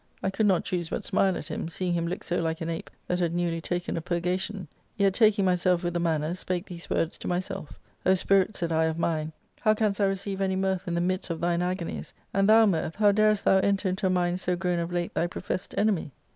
[0.23, 2.89] I could not choose but smile at him, seeing him look so like an ape
[3.05, 6.89] that had newly taken a purga tion: yet, taking myself with the manner, spake .these
[6.89, 10.55] words to myself:* O spirit,' said I, * of mine, how canst thou receive any
[10.55, 12.15] mirth in the midst of thine agonies?
[12.33, 15.27] and thou, mirth, how darest thou enter into a mind so grown of late thy
[15.27, 16.09] professed enemy